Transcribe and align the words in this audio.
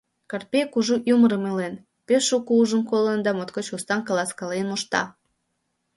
Карпей 0.29 0.65
кужу 0.73 0.95
ӱмырым 1.11 1.43
илен, 1.49 1.75
пеш 2.07 2.21
шуко 2.29 2.51
ужын-колын 2.61 3.19
да 3.25 3.31
моткоч 3.37 3.67
устан 3.75 3.99
каласкален 4.07 4.65
мошта. 4.71 5.03